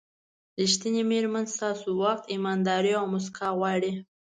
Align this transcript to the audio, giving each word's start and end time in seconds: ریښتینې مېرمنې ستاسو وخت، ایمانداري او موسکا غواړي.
ریښتینې 0.61 1.03
مېرمنې 1.11 1.51
ستاسو 1.55 1.87
وخت، 2.01 2.23
ایمانداري 2.33 2.91
او 2.99 3.05
موسکا 3.13 3.47
غواړي. 3.57 3.91